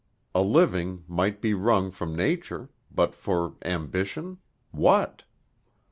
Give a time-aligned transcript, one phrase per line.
[0.33, 4.39] A living might be wrung from nature, but for ambition,
[4.71, 5.25] what?